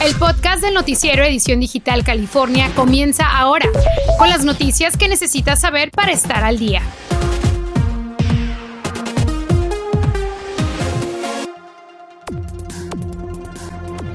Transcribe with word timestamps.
El 0.00 0.14
podcast 0.14 0.62
del 0.62 0.74
noticiero 0.74 1.24
Edición 1.24 1.58
Digital 1.58 2.04
California 2.04 2.70
comienza 2.76 3.26
ahora, 3.26 3.68
con 4.16 4.28
las 4.28 4.44
noticias 4.44 4.96
que 4.96 5.08
necesitas 5.08 5.60
saber 5.60 5.90
para 5.90 6.12
estar 6.12 6.44
al 6.44 6.56
día. 6.56 6.82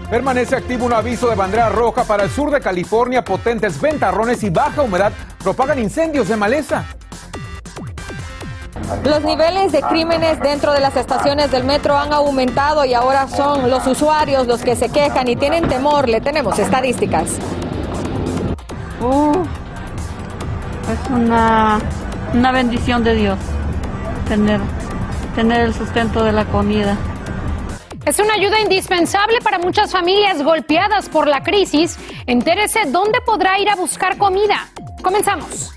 Permanece 0.09 0.55
activo 0.55 0.85
un 0.85 0.93
aviso 0.93 1.27
de 1.27 1.35
bandera 1.35 1.67
roja 1.67 2.05
para 2.05 2.23
el 2.23 2.29
sur 2.29 2.49
de 2.49 2.61
California. 2.61 3.25
Potentes 3.25 3.81
ventarrones 3.81 4.41
y 4.43 4.49
baja 4.49 4.83
humedad 4.83 5.11
propagan 5.43 5.79
incendios 5.79 6.29
de 6.29 6.37
maleza. 6.37 6.85
Los 9.03 9.23
niveles 9.23 9.71
de 9.71 9.81
crímenes 9.81 10.39
dentro 10.39 10.71
de 10.71 10.79
las 10.79 10.95
estaciones 10.95 11.51
del 11.51 11.63
metro 11.63 11.97
han 11.97 12.13
aumentado 12.13 12.85
y 12.85 12.93
ahora 12.93 13.27
son 13.27 13.69
los 13.69 13.85
usuarios 13.87 14.47
los 14.47 14.61
que 14.61 14.75
se 14.75 14.89
quejan 14.89 15.27
y 15.27 15.35
tienen 15.35 15.67
temor. 15.67 16.07
Le 16.07 16.21
tenemos 16.21 16.57
estadísticas. 16.59 17.37
Uh, 19.01 19.43
es 20.91 21.09
una, 21.09 21.79
una 22.33 22.51
bendición 22.51 23.03
de 23.03 23.15
Dios 23.15 23.37
tener, 24.27 24.61
tener 25.35 25.61
el 25.61 25.73
sustento 25.73 26.23
de 26.23 26.31
la 26.31 26.45
comida. 26.45 26.97
Es 28.05 28.19
una 28.19 28.33
ayuda 28.33 28.59
indispensable 28.59 29.39
para 29.41 29.59
muchas 29.59 29.91
familias 29.91 30.41
golpeadas 30.43 31.09
por 31.09 31.27
la 31.27 31.41
crisis. 31.41 31.97
Entérese 32.27 32.85
dónde 32.87 33.19
podrá 33.21 33.59
ir 33.59 33.69
a 33.69 33.75
buscar 33.75 34.17
comida. 34.17 34.67
Comenzamos. 35.01 35.73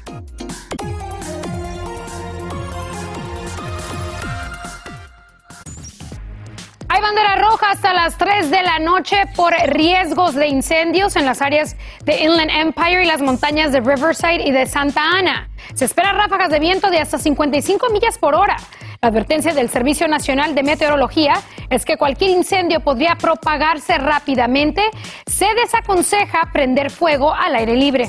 Hay 6.97 7.03
bandera 7.03 7.37
roja 7.37 7.73
hasta 7.73 7.93
las 7.93 8.17
3 8.17 8.51
de 8.51 8.63
la 8.63 8.79
noche 8.79 9.19
por 9.37 9.53
riesgos 9.67 10.35
de 10.35 10.47
incendios 10.47 11.15
en 11.17 11.27
las 11.27 11.43
áreas 11.43 11.77
de 12.07 12.23
Inland 12.23 12.51
Empire 12.51 13.03
y 13.03 13.07
las 13.07 13.21
montañas 13.21 13.71
de 13.71 13.81
Riverside 13.81 14.43
y 14.43 14.51
de 14.51 14.65
Santa 14.65 15.03
Ana. 15.03 15.51
Se 15.75 15.85
esperan 15.85 16.17
ráfagas 16.17 16.49
de 16.49 16.59
viento 16.59 16.89
de 16.89 16.99
hasta 16.99 17.19
55 17.19 17.91
millas 17.91 18.17
por 18.17 18.35
hora. 18.35 18.57
La 19.03 19.11
advertencia 19.11 19.53
del 19.53 19.69
Servicio 19.69 20.09
Nacional 20.09 20.55
de 20.55 20.63
Meteorología 20.63 21.35
es 21.69 21.85
que 21.85 21.99
cualquier 21.99 22.31
incendio 22.31 22.81
podría 22.81 23.17
propagarse 23.17 23.99
rápidamente. 23.99 24.81
Se 25.27 25.53
desaconseja 25.53 26.49
prender 26.51 26.91
fuego 26.91 27.35
al 27.35 27.57
aire 27.57 27.77
libre. 27.77 28.09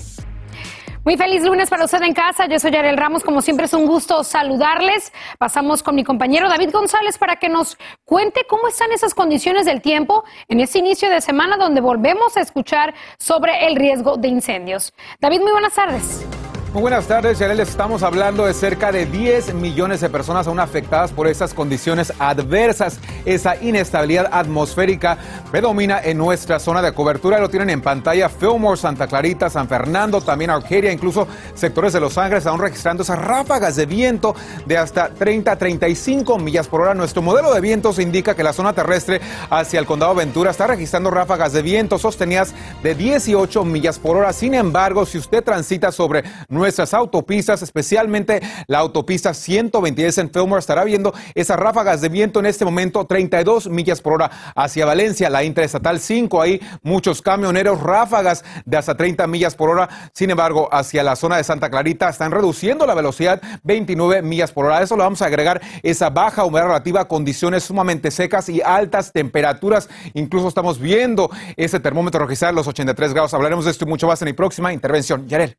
Muy 1.08 1.16
feliz 1.16 1.42
lunes 1.42 1.70
para 1.70 1.86
usted 1.86 2.02
en 2.02 2.14
casa. 2.14 2.48
Yo 2.48 2.60
soy 2.60 2.70
Yarel 2.72 2.98
Ramos. 2.98 3.24
Como 3.24 3.42
siempre 3.42 3.66
es 3.66 3.74
un 3.74 3.86
gusto 3.86 4.26
saludarles. 4.26 5.14
Pasamos 5.38 5.82
con 5.82 5.96
mi 5.96 6.04
compañero 6.04 6.50
David 6.50 6.72
González 6.74 7.18
para 7.18 7.38
que 7.38 7.48
nos 7.48 7.78
cuente 8.04 8.42
cómo 8.46 8.68
están 8.68 8.92
esas 8.92 9.14
condiciones 9.14 9.66
del 9.66 9.82
tiempo 9.82 10.26
en 10.50 10.60
este 10.60 10.80
inicio 10.80 11.10
de 11.10 11.22
semana 11.22 11.56
donde 11.56 11.80
volvemos 11.80 12.36
a 12.36 12.42
escuchar 12.42 12.94
sobre 13.20 13.68
el 13.68 13.78
riesgo 13.78 14.18
de 14.18 14.28
incendios. 14.28 14.94
David, 15.22 15.40
muy 15.40 15.54
buenas 15.54 15.76
tardes. 15.76 16.26
Muy 16.74 16.82
buenas 16.82 17.08
tardes, 17.08 17.40
Yarel. 17.40 17.62
Estamos 17.62 18.04
hablando 18.04 18.46
de 18.46 18.54
cerca 18.54 18.92
de 18.92 19.06
10 19.06 19.54
millones 19.54 20.02
de 20.02 20.10
personas 20.10 20.48
aún 20.48 20.60
afectadas 20.60 21.14
por 21.14 21.26
estas 21.26 21.54
condiciones 21.54 22.12
adversas. 22.20 23.00
Esa 23.26 23.56
inestabilidad 23.56 24.30
atmosférica 24.32 25.18
predomina 25.50 26.02
en 26.04 26.18
nuestra 26.18 26.60
zona 26.60 26.82
de 26.82 26.92
cobertura. 26.92 27.40
Lo 27.40 27.50
tienen 27.50 27.70
en 27.70 27.82
pantalla 27.82 28.28
Fillmore, 28.28 28.78
Santa 28.78 29.08
Clarita, 29.08 29.50
San 29.50 29.70
Fernando, 29.70 30.20
también 30.20 30.52
Arcadia, 30.52 30.92
incluso 30.92 31.26
sectores 31.56 31.94
de 31.94 32.02
Los 32.02 32.18
Ángeles 32.18 32.46
aún 32.46 32.60
registrando 32.60 33.04
esas 33.04 33.18
ráfagas 33.18 33.78
de 33.78 33.86
viento 33.86 34.36
de 34.66 34.78
hasta 34.78 35.10
30 35.10 35.54
a 35.54 35.56
35 35.56 36.38
millas 36.38 36.68
por 36.68 36.82
hora. 36.82 36.94
Nuestro 36.94 37.22
modelo 37.22 37.54
de 37.54 37.62
vientos 37.62 37.98
indica 37.98 38.36
que 38.36 38.44
la 38.44 38.52
zona 38.52 38.74
terrestre 38.74 39.22
hacia 39.50 39.80
el 39.80 39.86
condado 39.86 40.14
Ventura 40.16 40.52
está 40.52 40.68
registrando 40.68 41.12
ráfagas 41.12 41.54
de 41.54 41.62
viento 41.62 41.98
sostenidas 41.98 42.54
de 42.84 42.94
18 42.94 43.64
millas 43.64 44.00
por 44.00 44.18
hora. 44.18 44.34
Sin 44.34 44.54
embargo, 44.54 45.06
si 45.06 45.18
usted 45.18 45.44
transita 45.44 45.94
sobre 45.94 46.26
nuestras 46.58 46.94
autopistas, 46.94 47.62
especialmente 47.62 48.42
la 48.68 48.80
autopista 48.80 49.34
126 49.34 50.18
en 50.18 50.32
Fillmore, 50.32 50.60
estará 50.60 50.84
viendo 50.84 51.14
esas 51.36 51.58
ráfagas 51.58 52.02
de 52.02 52.10
viento 52.10 52.40
en 52.40 52.46
este 52.46 52.66
momento, 52.66 53.06
32 53.06 53.70
millas 53.70 54.02
por 54.02 54.14
hora 54.14 54.32
hacia 54.56 54.86
Valencia, 54.86 55.30
la 55.30 55.44
interestatal 55.44 56.00
5, 56.00 56.42
ahí 56.42 56.62
muchos 56.84 57.22
camioneros, 57.22 57.82
ráfagas 57.82 58.44
de 58.66 58.78
hasta 58.78 58.96
30 58.96 59.28
millas 59.28 59.56
por 59.56 59.70
hora. 59.70 59.90
Sin 60.14 60.30
embargo, 60.30 60.70
hacia 60.72 61.04
la 61.04 61.16
zona 61.16 61.38
de 61.38 61.44
Santa 61.44 61.70
Clarita 61.70 62.10
están 62.10 62.32
reduciendo 62.32 62.86
la 62.86 62.96
velocidad 62.96 63.42
29 63.64 64.22
millas 64.22 64.52
por 64.52 64.66
hora. 64.66 64.80
A 64.80 64.84
eso 64.84 64.96
le 64.96 65.04
vamos 65.04 65.22
a 65.22 65.26
agregar 65.26 65.62
esa 65.84 66.10
baja 66.10 66.46
humedad 66.46 66.66
relativa, 66.66 67.08
condiciones 67.08 67.64
sumamente 67.64 68.12
secas 68.12 68.50
y 68.50 68.62
altas 68.62 69.12
temperaturas. 69.14 69.90
Incluso 70.14 70.48
estamos 70.48 70.80
viendo 70.80 71.30
ese 71.56 71.80
termómetro 71.80 72.26
registrar 72.26 72.54
los 72.54 72.68
83 72.68 73.14
grados. 73.14 73.34
Hablaremos 73.34 73.66
de 73.66 73.72
esto 73.72 73.86
y 73.86 73.88
mucho 73.88 74.08
más 74.08 74.22
en 74.22 74.28
mi 74.28 74.34
próxima 74.34 74.74
intervención. 74.74 75.28
Yarel. 75.28 75.58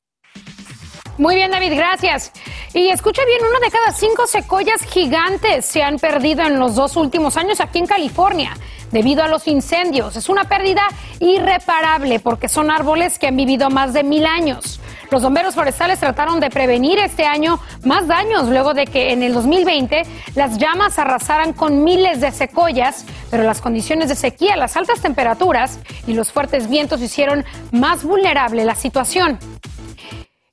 Muy 1.19 1.35
bien, 1.35 1.51
David, 1.51 1.73
gracias. 1.75 2.31
Y 2.73 2.91
escucha 2.91 3.23
bien, 3.25 3.41
una 3.51 3.59
de 3.59 3.73
cada 3.73 3.91
cinco 3.91 4.29
secoyas 4.29 4.83
gigantes 4.83 5.67
se 5.67 5.83
han 5.83 5.99
perdido 5.99 6.43
en 6.43 6.61
los 6.61 6.77
dos 6.77 6.95
últimos 6.97 7.37
años 7.37 7.61
aquí 7.61 7.81
en 7.81 7.87
California 7.87 8.57
debido 8.93 9.25
a 9.25 9.29
los 9.29 9.49
incendios. 9.49 10.15
Es 10.15 10.29
una 10.29 10.45
pérdida 10.45 10.83
irreparable 11.19 12.21
porque 12.21 12.49
son 12.49 12.71
árboles 12.71 13.19
que 13.19 13.27
han 13.27 13.37
vivido 13.37 13.69
más 13.69 13.95
de 13.95 14.05
mil 14.05 14.27
años. 14.27 14.81
Los 15.11 15.25
bomberos 15.25 15.57
forestales 15.57 15.99
trataron 15.99 16.39
de 16.39 16.51
prevenir 16.51 17.01
este 17.01 17.25
año 17.25 17.59
más 17.83 18.07
daños 18.07 18.49
luego 18.49 18.73
de 18.73 18.87
que 18.87 19.13
en 19.13 19.25
el 19.25 19.35
2020 19.35 20.03
las 20.37 20.57
llamas 20.57 21.01
arrasaran 21.01 21.53
con 21.53 21.83
miles 21.83 22.21
de 22.21 22.31
secoyas, 22.31 23.05
pero 23.29 23.43
las 23.43 23.61
condiciones 23.61 24.09
de 24.09 24.15
sequía, 24.15 24.57
las 24.57 24.77
altas 24.77 25.01
temperaturas 25.01 25.81
y 26.07 26.13
los 26.13 26.31
fuertes 26.31 26.69
vientos 26.69 27.03
hicieron 27.03 27.45
más 27.73 28.05
vulnerable 28.05 28.65
la 28.65 28.77
situación. 28.77 29.41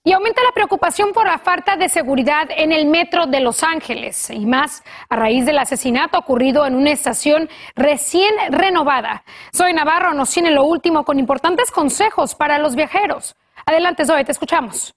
Y 0.08 0.14
aumenta 0.14 0.44
la 0.44 0.52
preocupación 0.52 1.14
por 1.14 1.26
la 1.26 1.40
falta 1.40 1.78
de 1.78 1.90
seguridad 1.90 2.48
en 2.56 2.72
el 2.72 2.86
metro 2.86 3.26
de 3.26 3.40
Los 3.40 3.64
Ángeles 3.64 4.30
y 4.30 4.46
más 4.46 4.84
a 5.10 5.16
raíz 5.16 5.48
del 5.48 5.58
asesinato 5.58 6.20
ocurrido 6.20 6.64
en 6.68 6.76
una 6.76 6.92
estación 6.92 7.50
recién 7.76 8.32
renovada. 8.52 9.24
Soy 9.52 9.74
Navarro 9.74 10.14
nos 10.14 10.30
tiene 10.30 10.52
lo 10.52 10.64
último 10.64 11.06
con 11.06 11.18
importantes 11.18 11.72
consejos 11.72 12.36
para 12.36 12.60
los 12.60 12.76
viajeros. 12.76 13.36
Adelante, 13.66 14.06
Zoe, 14.06 14.24
te 14.24 14.32
escuchamos. 14.32 14.94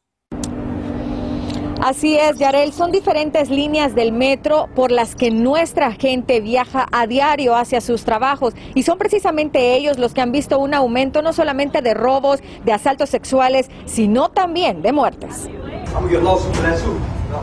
Así 1.81 2.17
es, 2.17 2.39
Yarel, 2.39 2.73
son 2.73 2.91
diferentes 2.91 3.51
líneas 3.51 3.95
del 3.95 4.11
metro 4.11 4.69
por 4.75 4.91
las 4.91 5.15
que 5.15 5.31
nuestra 5.31 5.93
gente 5.93 6.41
viaja 6.41 6.89
a 6.91 7.07
diario 7.07 7.55
hacia 7.55 7.81
sus 7.81 8.05
trabajos 8.05 8.55
y 8.75 8.83
son 8.83 8.99
precisamente 8.99 9.77
ellos 9.77 9.97
los 9.97 10.13
que 10.13 10.21
han 10.21 10.33
visto 10.33 10.59
un 10.59 10.75
aumento 10.75 11.23
no 11.23 11.33
solamente 11.33 11.81
de 11.81 11.95
robos, 11.95 12.41
de 12.65 12.73
asaltos 12.73 13.11
sexuales, 13.11 13.71
sino 13.87 14.29
también 14.29 14.83
de 14.83 14.93
muertes. 14.93 15.49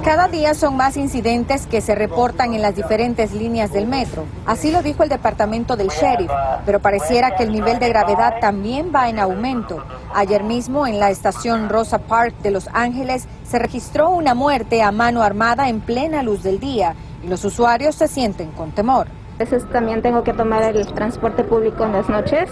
Cada 0.03 0.27
día 0.27 0.55
son 0.55 0.75
más 0.77 0.97
incidentes 0.97 1.67
que 1.67 1.79
se 1.79 1.93
reportan 1.93 2.53
en 2.53 2.61
las 2.61 2.75
diferentes 2.75 3.33
líneas 3.33 3.71
del 3.71 3.87
metro. 3.87 4.25
Así 4.45 4.71
lo 4.71 4.81
dijo 4.81 5.03
el 5.03 5.09
departamento 5.09 5.75
del 5.75 5.89
sheriff, 5.89 6.31
pero 6.65 6.79
pareciera 6.79 7.35
que 7.35 7.43
el 7.43 7.51
nivel 7.51 7.77
de 7.77 7.89
gravedad 7.89 8.35
también 8.41 8.91
va 8.93 9.09
en 9.09 9.19
aumento. 9.19 9.83
Ayer 10.13 10.43
mismo 10.43 10.87
en 10.87 10.99
la 10.99 11.11
estación 11.11 11.69
Rosa 11.69 11.99
Park 11.99 12.35
de 12.41 12.51
Los 12.51 12.67
Ángeles 12.73 13.27
se 13.43 13.59
registró 13.59 14.09
una 14.09 14.33
muerte 14.33 14.81
a 14.81 14.91
mano 14.91 15.21
armada 15.21 15.69
en 15.69 15.81
plena 15.81 16.23
luz 16.23 16.41
del 16.41 16.59
día 16.59 16.95
y 17.23 17.27
los 17.27 17.45
usuarios 17.45 17.93
se 17.95 18.07
sienten 18.07 18.51
con 18.51 18.71
temor. 18.71 19.07
A 19.35 19.37
veces 19.39 19.69
también 19.69 20.01
tengo 20.01 20.23
que 20.23 20.33
tomar 20.33 20.63
el 20.63 20.87
transporte 20.93 21.43
público 21.43 21.83
en 21.83 21.91
las 21.91 22.09
noches. 22.09 22.49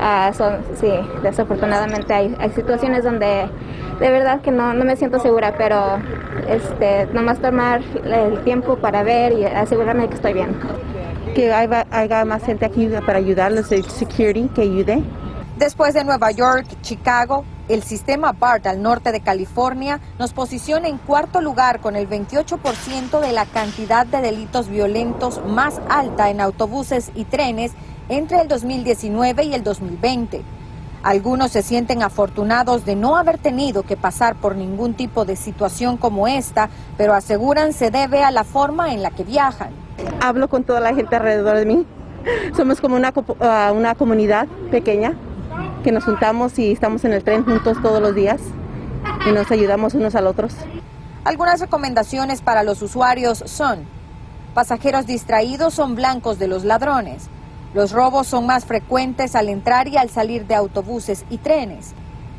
Ah, 0.00 0.32
sí, 0.80 0.90
desafortunadamente 1.22 2.14
hay, 2.14 2.34
situaciones 2.54 3.04
donde 3.04 3.48
de 4.00 4.10
verdad 4.10 4.40
que 4.40 4.50
no 4.50 4.72
me 4.72 4.96
siento 4.96 5.20
segura, 5.20 5.54
pero 5.58 5.98
este, 6.48 7.06
nomás 7.12 7.40
tomar 7.40 7.82
el 8.04 8.42
tiempo 8.44 8.76
para 8.76 9.02
ver 9.02 9.32
y 9.32 9.44
asegurarme 9.44 10.02
de 10.02 10.08
que 10.08 10.14
estoy 10.14 10.32
bien. 10.34 10.58
Que 11.34 11.52
haya, 11.52 11.86
haya 11.90 12.24
más 12.24 12.44
gente 12.44 12.66
aquí 12.66 12.88
para 13.06 13.18
ayudarles, 13.18 13.72
el 13.72 13.84
security 13.84 14.48
que 14.54 14.62
ayude. 14.62 15.02
Después 15.56 15.94
de 15.94 16.04
Nueva 16.04 16.30
York, 16.30 16.66
Chicago, 16.82 17.44
el 17.68 17.82
sistema 17.82 18.32
BART 18.32 18.66
al 18.66 18.82
norte 18.82 19.12
de 19.12 19.20
California 19.20 20.00
nos 20.18 20.32
posiciona 20.32 20.88
en 20.88 20.98
cuarto 20.98 21.40
lugar 21.40 21.80
con 21.80 21.94
el 21.94 22.08
28% 22.08 23.20
de 23.20 23.32
la 23.32 23.46
cantidad 23.46 24.04
de 24.06 24.20
delitos 24.20 24.68
violentos 24.68 25.40
más 25.46 25.80
alta 25.88 26.30
en 26.30 26.40
autobuses 26.40 27.12
y 27.14 27.24
trenes 27.24 27.72
entre 28.08 28.40
el 28.40 28.48
2019 28.48 29.44
y 29.44 29.54
el 29.54 29.62
2020. 29.62 30.42
Algunos 31.02 31.50
se 31.50 31.62
sienten 31.62 32.02
afortunados 32.02 32.84
de 32.84 32.94
no 32.94 33.16
haber 33.16 33.38
tenido 33.38 33.82
que 33.82 33.96
pasar 33.96 34.36
por 34.36 34.54
ningún 34.54 34.94
tipo 34.94 35.24
de 35.24 35.34
situación 35.34 35.96
como 35.96 36.28
esta, 36.28 36.70
pero 36.96 37.12
aseguran 37.14 37.72
se 37.72 37.90
debe 37.90 38.22
a 38.22 38.30
la 38.30 38.44
forma 38.44 38.94
en 38.94 39.02
la 39.02 39.10
que 39.10 39.24
viajan. 39.24 39.70
Hablo 40.20 40.48
con 40.48 40.62
toda 40.62 40.78
la 40.78 40.94
gente 40.94 41.16
alrededor 41.16 41.56
de 41.56 41.66
mí. 41.66 41.86
Somos 42.56 42.80
como 42.80 42.94
una, 42.94 43.12
uh, 43.14 43.74
una 43.74 43.96
comunidad 43.96 44.46
pequeña 44.70 45.14
que 45.82 45.90
nos 45.90 46.04
juntamos 46.04 46.56
y 46.60 46.70
estamos 46.70 47.04
en 47.04 47.12
el 47.12 47.24
tren 47.24 47.44
juntos 47.44 47.78
todos 47.82 48.00
los 48.00 48.14
días 48.14 48.40
y 49.26 49.32
nos 49.32 49.50
ayudamos 49.50 49.94
unos 49.94 50.14
al 50.14 50.28
otros. 50.28 50.54
Algunas 51.24 51.60
recomendaciones 51.60 52.42
para 52.42 52.62
los 52.62 52.80
usuarios 52.80 53.42
son, 53.46 53.80
pasajeros 54.54 55.06
distraídos 55.06 55.74
son 55.74 55.96
blancos 55.96 56.38
de 56.38 56.46
los 56.46 56.64
ladrones, 56.64 57.28
Los 57.74 57.92
robos 57.92 58.26
son 58.26 58.46
más 58.46 58.64
frecuentes 58.66 59.34
al 59.34 59.48
entrar 59.48 59.88
y 59.88 59.96
al 59.96 60.10
salir 60.10 60.46
de 60.46 60.54
autobuses 60.54 61.24
y 61.30 61.38
trenes. 61.38 61.94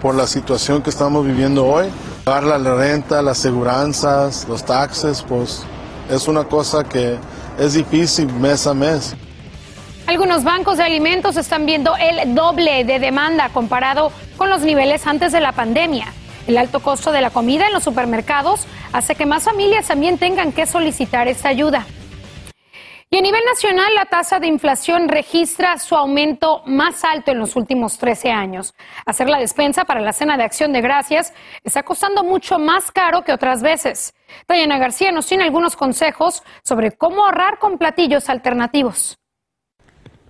por 0.00 0.14
la 0.14 0.26
situación 0.26 0.82
que 0.82 0.90
estamos 0.90 1.24
viviendo 1.26 1.66
hoy. 1.66 1.86
Pagar 2.24 2.44
la 2.44 2.74
renta, 2.74 3.22
las 3.22 3.38
seguranzas, 3.38 4.46
los 4.48 4.64
taxes, 4.64 5.22
pues 5.22 5.62
es 6.10 6.28
una 6.28 6.44
cosa 6.44 6.84
que 6.84 7.18
es 7.58 7.74
difícil 7.74 8.32
mes 8.34 8.66
a 8.66 8.74
mes. 8.74 9.14
Algunos 10.06 10.44
bancos 10.44 10.76
de 10.76 10.84
alimentos 10.84 11.36
están 11.36 11.64
viendo 11.64 11.94
el 11.96 12.34
doble 12.34 12.84
de 12.84 12.98
demanda 12.98 13.48
comparado 13.48 14.12
con 14.36 14.50
los 14.50 14.60
niveles 14.60 15.06
antes 15.06 15.32
de 15.32 15.40
la 15.40 15.52
pandemia. 15.52 16.12
El 16.46 16.58
alto 16.58 16.80
costo 16.80 17.10
de 17.10 17.22
la 17.22 17.30
comida 17.30 17.66
en 17.66 17.72
los 17.72 17.84
supermercados 17.84 18.66
hace 18.92 19.14
que 19.14 19.24
más 19.24 19.44
familias 19.44 19.86
también 19.86 20.18
tengan 20.18 20.52
que 20.52 20.66
solicitar 20.66 21.26
esta 21.26 21.48
ayuda. 21.48 21.86
Y 23.14 23.16
a 23.16 23.22
nivel 23.22 23.44
nacional, 23.46 23.94
la 23.94 24.06
tasa 24.06 24.40
de 24.40 24.48
inflación 24.48 25.08
registra 25.08 25.78
su 25.78 25.94
aumento 25.94 26.64
más 26.66 27.04
alto 27.04 27.30
en 27.30 27.38
los 27.38 27.54
últimos 27.54 27.96
13 27.96 28.32
años. 28.32 28.74
Hacer 29.06 29.28
la 29.28 29.38
despensa 29.38 29.84
para 29.84 30.00
la 30.00 30.12
cena 30.12 30.36
de 30.36 30.42
acción 30.42 30.72
de 30.72 30.80
gracias 30.80 31.32
está 31.62 31.84
costando 31.84 32.24
mucho 32.24 32.58
más 32.58 32.90
caro 32.90 33.22
que 33.22 33.32
otras 33.32 33.62
veces. 33.62 34.16
Diana 34.48 34.78
García 34.78 35.12
nos 35.12 35.28
tiene 35.28 35.44
algunos 35.44 35.76
consejos 35.76 36.42
sobre 36.64 36.90
cómo 36.90 37.24
ahorrar 37.24 37.60
con 37.60 37.78
platillos 37.78 38.28
alternativos 38.28 39.16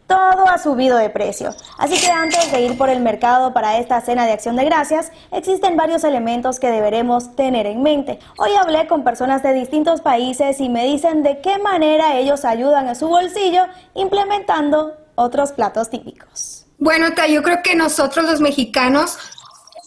todo 0.07 0.49
ha 0.49 0.59
subido 0.59 0.97
de 0.99 1.11
precio. 1.11 1.55
Así 1.79 2.01
que 2.01 2.11
antes 2.11 2.51
de 2.53 2.61
ir 2.61 2.79
por 2.79 2.91
el 2.91 3.01
mercado 3.01 3.53
para 3.53 3.79
esta 3.79 4.01
cena 4.01 4.27
de 4.27 4.33
acción 4.33 4.57
de 4.57 4.65
gracias, 4.65 5.13
existen 5.33 5.77
varios 5.77 6.05
elementos 6.05 6.61
que 6.61 6.71
deberemos 6.71 7.35
tener 7.37 7.67
en 7.67 7.83
mente. 7.83 8.19
Hoy 8.39 8.51
hablé 8.61 8.87
con 8.87 9.05
personas 9.05 9.43
de 9.43 9.53
distintos 9.53 10.01
países 10.01 10.61
y 10.61 10.69
me 10.69 10.85
dicen 10.85 11.23
de 11.23 11.41
qué 11.41 11.59
manera 11.59 12.17
ellos 12.17 12.45
ayudan 12.45 12.89
a 12.89 12.95
su 12.95 13.09
bolsillo 13.09 13.67
implementando 13.95 14.97
otros 15.15 15.53
platos 15.53 15.91
típicos. 15.91 16.67
Bueno, 16.79 17.07
yo 17.29 17.43
creo 17.43 17.63
que 17.63 17.77
nosotros 17.77 18.27
los 18.27 18.41
mexicanos 18.41 19.19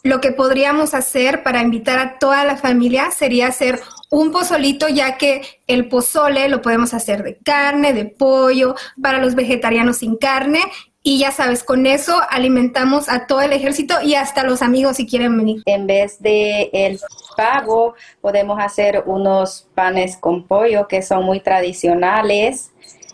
lo 0.03 0.21
que 0.21 0.31
podríamos 0.31 0.93
hacer 0.93 1.43
para 1.43 1.61
invitar 1.61 1.99
a 1.99 2.17
toda 2.17 2.45
la 2.45 2.55
familia 2.55 3.11
sería 3.11 3.47
hacer 3.47 3.81
un 4.09 4.31
pozolito, 4.31 4.87
ya 4.87 5.17
que 5.17 5.41
el 5.67 5.87
pozole 5.89 6.47
lo 6.49 6.61
podemos 6.61 6.93
hacer 6.93 7.23
de 7.23 7.37
carne, 7.37 7.93
de 7.93 8.05
pollo, 8.05 8.75
para 9.01 9.19
los 9.19 9.35
vegetarianos 9.35 9.97
sin 9.97 10.15
carne. 10.15 10.61
Y 11.03 11.19
ya 11.19 11.31
sabes, 11.31 11.63
con 11.63 11.85
eso 11.85 12.17
alimentamos 12.29 13.07
a 13.07 13.27
todo 13.27 13.41
el 13.41 13.53
ejército 13.53 13.95
y 14.03 14.15
hasta 14.15 14.43
los 14.43 14.61
amigos 14.61 14.97
si 14.97 15.07
quieren 15.07 15.37
venir. 15.37 15.61
En 15.65 15.87
vez 15.87 16.21
de 16.21 16.69
el 16.73 16.99
pavo, 17.37 17.95
podemos 18.19 18.59
hacer 18.59 19.03
unos 19.05 19.69
panes 19.73 20.17
con 20.17 20.45
pollo 20.45 20.87
que 20.87 21.01
son 21.01 21.23
muy 21.23 21.39
tradicionales 21.39 22.71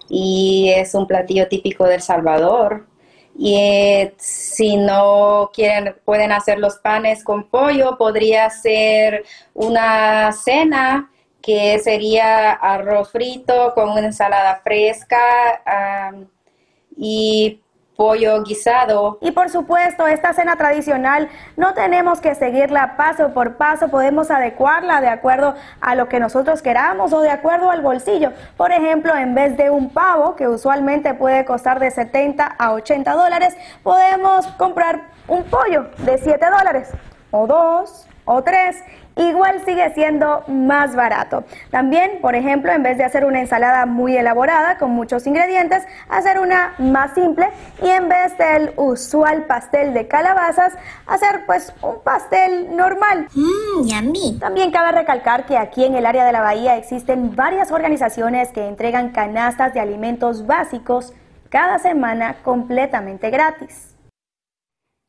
y 0.10 0.72
es 0.76 0.96
un 0.96 1.06
platillo 1.06 1.48
típico 1.48 1.86
del 1.86 2.02
Salvador. 2.02 2.88
Y 3.36 3.56
eh, 3.58 4.14
si 4.18 4.78
no 4.78 5.50
quieren, 5.54 5.96
pueden 6.06 6.32
hacer 6.32 6.60
los 6.60 6.78
panes 6.78 7.24
con 7.24 7.50
pollo, 7.50 7.98
podría 7.98 8.50
ser 8.50 9.26
una 9.54 10.32
cena 10.32 11.10
que 11.42 11.80
sería 11.80 12.52
arroz 12.52 13.12
frito 13.12 13.74
con 13.74 13.90
una 13.90 14.06
ensalada 14.06 14.62
fresca 14.64 15.20
y 16.96 17.63
pollo 17.96 18.44
guisado. 18.44 19.18
Y 19.22 19.32
por 19.32 19.50
supuesto, 19.50 20.08
esta 20.08 20.34
cena 20.34 20.56
tradicional 20.56 21.30
no 21.58 21.74
tenemos 21.74 22.22
que 22.22 22.36
seguirla 22.36 22.98
paso 22.98 23.34
por 23.34 23.56
paso, 23.56 23.90
podemos 23.90 24.32
adecuarla 24.32 25.02
de 25.02 25.08
acuerdo 25.08 25.56
a 25.82 25.96
lo 25.96 26.10
que 26.10 26.20
nosotros 26.20 26.62
queramos 26.62 27.14
o 27.14 27.22
de 27.22 27.30
acuerdo 27.30 27.70
al 27.70 27.82
bolsillo. 27.82 28.32
Por 28.58 28.72
ejemplo, 28.72 29.16
en 29.16 29.36
vez 29.36 29.58
de 29.58 29.70
un 29.70 29.90
pavo, 29.90 30.36
que 30.36 30.48
usualmente 30.48 31.14
puede 31.14 31.46
costar 31.46 31.80
de 31.80 31.92
70 31.92 32.46
a 32.46 32.74
80 32.74 33.14
dólares, 33.14 33.56
podemos 33.84 34.48
comprar 34.58 35.10
un 35.28 35.44
pollo 35.44 35.90
de 36.00 36.18
7 36.18 36.46
dólares 36.50 36.90
o 37.32 37.48
dos 37.48 38.08
o 38.26 38.44
tres 38.44 38.78
igual 39.16 39.62
sigue 39.66 39.94
siendo 39.94 40.44
más 40.48 40.96
barato. 40.96 41.44
También, 41.70 42.20
por 42.22 42.36
ejemplo, 42.36 42.72
en 42.72 42.84
vez 42.84 42.98
de 42.98 43.04
hacer 43.04 43.26
una 43.26 43.40
ensalada 43.40 43.86
muy 43.86 44.18
elaborada 44.18 44.78
con 44.78 44.92
muchos 44.92 45.28
ingredientes, 45.28 45.84
hacer 46.10 46.40
una 46.40 46.74
más 46.80 47.14
simple 47.14 47.50
y 47.82 47.90
en 47.90 48.10
vez 48.10 48.38
del 48.38 48.74
usual 48.76 49.44
pastel 49.44 49.94
de 49.94 50.08
calabazas, 50.08 50.74
hacer 51.06 51.46
pues 51.46 51.74
un 51.82 52.02
pastel 52.04 52.76
normal. 52.76 53.28
Mmm, 53.36 54.40
También 54.40 54.72
cabe 54.72 54.92
recalcar 54.92 55.46
que 55.46 55.58
aquí 55.58 55.86
en 55.86 55.96
el 55.96 56.06
área 56.06 56.26
de 56.26 56.32
la 56.32 56.42
bahía 56.42 56.78
existen 56.78 57.36
varias 57.36 57.72
organizaciones 57.72 58.50
que 58.50 58.68
entregan 58.68 59.10
canastas 59.10 59.74
de 59.74 59.80
alimentos 59.80 60.48
básicos 60.48 61.14
cada 61.50 61.78
semana 61.78 62.38
completamente 62.44 63.30
gratis. 63.30 63.93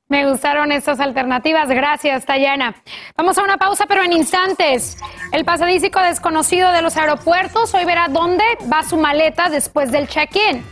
Me 0.08 0.28
gustaron 0.28 0.70
estas 0.70 1.00
alternativas. 1.00 1.68
Gracias, 1.68 2.26
Tayana. 2.26 2.74
Vamos 3.16 3.38
a 3.38 3.42
una 3.42 3.56
pausa, 3.56 3.86
pero 3.86 4.02
en 4.02 4.12
instantes. 4.12 4.98
El 5.32 5.46
pasadísico 5.46 5.98
desconocido 6.00 6.70
de 6.72 6.82
los 6.82 6.98
aeropuertos 6.98 7.72
hoy 7.72 7.86
verá 7.86 8.08
dónde 8.08 8.44
va 8.70 8.82
su 8.82 8.98
maleta 8.98 9.48
después 9.48 9.90
del 9.90 10.06
check-in. 10.06 10.62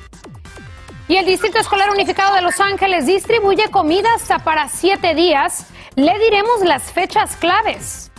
Y 1.08 1.16
el 1.16 1.24
Distrito 1.24 1.58
Escolar 1.58 1.90
Unificado 1.90 2.34
de 2.34 2.42
Los 2.42 2.60
Ángeles 2.60 3.06
distribuye 3.06 3.70
comidas 3.70 4.28
para 4.44 4.68
siete 4.68 5.14
días. 5.14 5.66
Le 5.96 6.18
diremos 6.18 6.60
las 6.64 6.92
fechas 6.92 7.34
claves. 7.36 8.10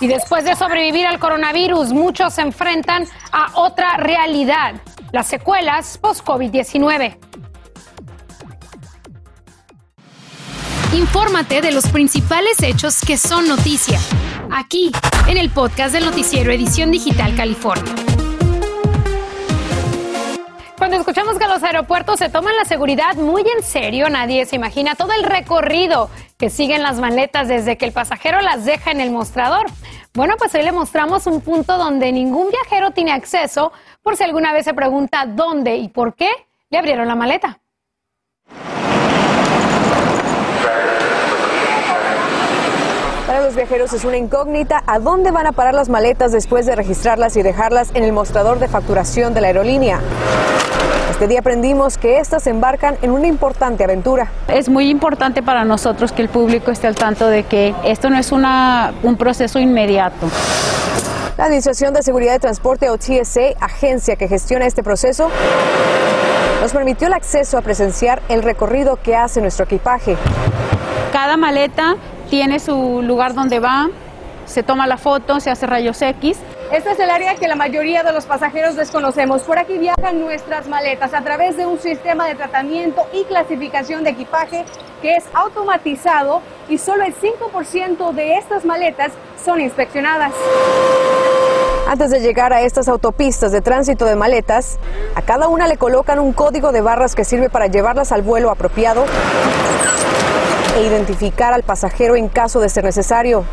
Y 0.00 0.08
después 0.08 0.44
de 0.44 0.56
sobrevivir 0.56 1.06
al 1.06 1.20
coronavirus, 1.20 1.92
muchos 1.92 2.34
se 2.34 2.42
enfrentan 2.42 3.06
a 3.30 3.52
otra 3.54 3.98
realidad, 3.98 4.74
las 5.12 5.28
secuelas 5.28 5.96
post-COVID-19. 5.98 7.23
Infórmate 10.94 11.60
de 11.60 11.72
los 11.72 11.88
principales 11.88 12.62
hechos 12.62 13.00
que 13.00 13.18
son 13.18 13.48
noticia, 13.48 13.98
aquí, 14.52 14.92
en 15.26 15.38
el 15.38 15.50
podcast 15.50 15.92
del 15.92 16.04
noticiero 16.04 16.52
Edición 16.52 16.92
Digital 16.92 17.34
California. 17.34 17.92
Cuando 20.78 20.96
escuchamos 20.96 21.36
que 21.36 21.48
los 21.48 21.64
aeropuertos 21.64 22.20
se 22.20 22.28
toman 22.28 22.54
la 22.54 22.64
seguridad 22.64 23.16
muy 23.16 23.42
en 23.42 23.64
serio, 23.64 24.08
nadie 24.08 24.46
se 24.46 24.54
imagina 24.54 24.94
todo 24.94 25.12
el 25.14 25.24
recorrido 25.24 26.10
que 26.38 26.48
siguen 26.48 26.84
las 26.84 27.00
maletas 27.00 27.48
desde 27.48 27.76
que 27.76 27.86
el 27.86 27.92
pasajero 27.92 28.40
las 28.40 28.64
deja 28.64 28.92
en 28.92 29.00
el 29.00 29.10
mostrador. 29.10 29.66
Bueno, 30.12 30.36
pues 30.38 30.54
hoy 30.54 30.62
le 30.62 30.70
mostramos 30.70 31.26
un 31.26 31.40
punto 31.40 31.76
donde 31.76 32.12
ningún 32.12 32.50
viajero 32.50 32.92
tiene 32.92 33.10
acceso 33.10 33.72
por 34.00 34.16
si 34.16 34.22
alguna 34.22 34.52
vez 34.52 34.64
se 34.64 34.74
pregunta 34.74 35.26
dónde 35.26 35.76
y 35.76 35.88
por 35.88 36.14
qué 36.14 36.30
le 36.70 36.78
abrieron 36.78 37.08
la 37.08 37.16
maleta. 37.16 37.58
Los 43.44 43.54
viajeros 43.54 43.92
es 43.92 44.06
una 44.06 44.16
incógnita 44.16 44.82
a 44.86 44.98
dónde 44.98 45.30
van 45.30 45.46
a 45.46 45.52
parar 45.52 45.74
las 45.74 45.90
maletas 45.90 46.32
después 46.32 46.64
de 46.64 46.74
registrarlas 46.74 47.36
y 47.36 47.42
dejarlas 47.42 47.90
en 47.92 48.02
el 48.02 48.10
mostrador 48.10 48.58
de 48.58 48.68
facturación 48.68 49.34
de 49.34 49.42
la 49.42 49.48
aerolínea. 49.48 50.00
Este 51.10 51.28
día 51.28 51.40
aprendimos 51.40 51.98
que 51.98 52.20
estas 52.20 52.46
embarcan 52.46 52.96
en 53.02 53.10
una 53.10 53.26
importante 53.26 53.84
aventura. 53.84 54.32
Es 54.48 54.70
muy 54.70 54.88
importante 54.88 55.42
para 55.42 55.66
nosotros 55.66 56.10
que 56.12 56.22
el 56.22 56.30
público 56.30 56.70
esté 56.70 56.86
al 56.86 56.94
tanto 56.94 57.28
de 57.28 57.42
que 57.42 57.74
esto 57.84 58.08
no 58.08 58.18
es 58.18 58.32
una, 58.32 58.94
un 59.02 59.16
proceso 59.16 59.58
inmediato. 59.58 60.26
La 61.36 61.44
Administración 61.44 61.92
de 61.92 62.02
Seguridad 62.02 62.32
de 62.32 62.38
Transporte 62.38 62.88
o 62.88 62.96
TSA, 62.96 63.58
agencia 63.60 64.16
que 64.16 64.26
gestiona 64.26 64.64
este 64.64 64.82
proceso, 64.82 65.28
nos 66.62 66.72
permitió 66.72 67.08
el 67.08 67.12
acceso 67.12 67.58
a 67.58 67.60
presenciar 67.60 68.22
el 68.30 68.42
recorrido 68.42 68.96
que 68.96 69.14
hace 69.14 69.42
nuestro 69.42 69.66
equipaje. 69.66 70.16
Cada 71.12 71.36
maleta 71.36 71.96
tiene 72.30 72.60
su 72.60 73.02
lugar 73.02 73.34
donde 73.34 73.60
va, 73.60 73.88
se 74.46 74.62
toma 74.62 74.86
la 74.86 74.96
foto, 74.96 75.40
se 75.40 75.50
hace 75.50 75.66
rayos 75.66 76.00
X. 76.00 76.38
Este 76.72 76.90
es 76.90 76.98
el 76.98 77.10
área 77.10 77.34
que 77.36 77.46
la 77.46 77.54
mayoría 77.54 78.02
de 78.02 78.12
los 78.12 78.24
pasajeros 78.24 78.74
desconocemos. 78.74 79.42
Por 79.42 79.58
aquí 79.58 79.78
viajan 79.78 80.20
nuestras 80.20 80.66
maletas 80.66 81.14
a 81.14 81.22
través 81.22 81.56
de 81.56 81.66
un 81.66 81.78
sistema 81.78 82.26
de 82.26 82.34
tratamiento 82.34 83.02
y 83.12 83.24
clasificación 83.24 84.02
de 84.02 84.10
equipaje 84.10 84.64
que 85.00 85.16
es 85.16 85.24
automatizado 85.34 86.40
y 86.68 86.78
solo 86.78 87.04
el 87.04 87.14
5% 87.14 88.12
de 88.12 88.38
estas 88.38 88.64
maletas 88.64 89.12
son 89.44 89.60
inspeccionadas. 89.60 90.32
Antes 91.86 92.10
de 92.10 92.20
llegar 92.20 92.52
a 92.54 92.62
estas 92.62 92.88
autopistas 92.88 93.52
de 93.52 93.60
tránsito 93.60 94.06
de 94.06 94.16
maletas, 94.16 94.78
a 95.14 95.22
cada 95.22 95.48
una 95.48 95.68
le 95.68 95.76
colocan 95.76 96.18
un 96.18 96.32
código 96.32 96.72
de 96.72 96.80
barras 96.80 97.14
que 97.14 97.24
sirve 97.24 97.50
para 97.50 97.66
llevarlas 97.66 98.10
al 98.10 98.22
vuelo 98.22 98.50
apropiado 98.50 99.04
e 100.76 100.86
identificar 100.86 101.52
al 101.52 101.62
pasajero 101.62 102.16
en 102.16 102.28
caso 102.28 102.60
de 102.60 102.68
ser 102.68 102.84
necesario. 102.84 103.44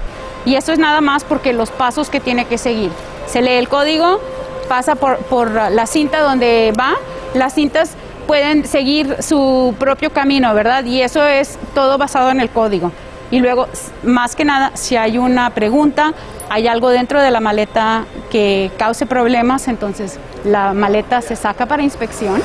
Y 0.45 0.55
eso 0.55 0.71
es 0.71 0.79
nada 0.79 1.01
más 1.01 1.23
porque 1.23 1.53
los 1.53 1.69
pasos 1.69 2.09
que 2.09 2.19
tiene 2.19 2.45
que 2.45 2.57
seguir. 2.57 2.91
Se 3.27 3.41
lee 3.41 3.53
el 3.53 3.69
código, 3.69 4.19
pasa 4.67 4.95
por, 4.95 5.17
por 5.17 5.51
la 5.51 5.85
cinta 5.85 6.21
donde 6.21 6.73
va, 6.77 6.95
las 7.33 7.53
cintas 7.53 7.91
pueden 8.27 8.65
seguir 8.65 9.17
su 9.21 9.75
propio 9.77 10.11
camino, 10.11 10.53
¿verdad? 10.53 10.85
Y 10.85 11.01
eso 11.01 11.25
es 11.25 11.59
todo 11.73 11.97
basado 11.97 12.29
en 12.31 12.39
el 12.39 12.49
código. 12.49 12.91
Y 13.29 13.39
luego, 13.39 13.67
más 14.03 14.35
que 14.35 14.43
nada, 14.43 14.71
si 14.73 14.97
hay 14.97 15.17
una 15.17 15.49
pregunta, 15.51 16.13
hay 16.49 16.67
algo 16.67 16.89
dentro 16.89 17.21
de 17.21 17.31
la 17.31 17.39
maleta 17.39 18.05
que 18.29 18.71
cause 18.77 19.05
problemas, 19.05 19.69
entonces 19.69 20.19
la 20.43 20.73
maleta 20.73 21.21
se 21.21 21.37
saca 21.37 21.65
para 21.65 21.81
inspección. 21.81 22.41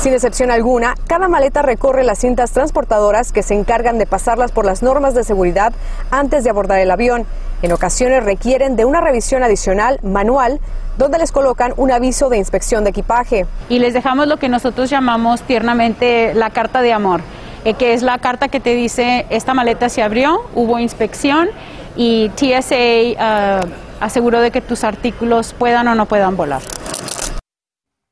Sin 0.00 0.12
excepción 0.12 0.52
alguna, 0.52 0.94
cada 1.08 1.26
maleta 1.26 1.60
recorre 1.60 2.04
las 2.04 2.20
cintas 2.20 2.52
transportadoras 2.52 3.32
que 3.32 3.42
se 3.42 3.54
encargan 3.54 3.98
de 3.98 4.06
pasarlas 4.06 4.52
por 4.52 4.64
las 4.64 4.80
normas 4.80 5.12
de 5.12 5.24
seguridad 5.24 5.72
antes 6.12 6.44
de 6.44 6.50
abordar 6.50 6.78
el 6.78 6.92
avión. 6.92 7.26
En 7.62 7.72
ocasiones 7.72 8.22
requieren 8.22 8.76
de 8.76 8.84
una 8.84 9.00
revisión 9.00 9.42
adicional 9.42 9.98
manual 10.04 10.60
donde 10.98 11.18
les 11.18 11.32
colocan 11.32 11.74
un 11.76 11.90
aviso 11.90 12.28
de 12.28 12.38
inspección 12.38 12.84
de 12.84 12.90
equipaje. 12.90 13.46
Y 13.68 13.80
les 13.80 13.92
dejamos 13.92 14.28
lo 14.28 14.36
que 14.36 14.48
nosotros 14.48 14.88
llamamos 14.88 15.42
tiernamente 15.42 16.32
la 16.32 16.50
carta 16.50 16.80
de 16.80 16.92
amor, 16.92 17.20
eh, 17.64 17.74
que 17.74 17.92
es 17.92 18.02
la 18.02 18.18
carta 18.18 18.46
que 18.46 18.60
te 18.60 18.76
dice 18.76 19.26
esta 19.30 19.52
maleta 19.52 19.88
se 19.88 20.04
abrió, 20.04 20.42
hubo 20.54 20.78
inspección 20.78 21.48
y 21.96 22.30
TSA 22.36 23.64
uh, 23.64 23.68
aseguró 24.00 24.40
de 24.42 24.52
que 24.52 24.60
tus 24.60 24.84
artículos 24.84 25.54
puedan 25.54 25.88
o 25.88 25.96
no 25.96 26.06
puedan 26.06 26.36
volar. 26.36 26.62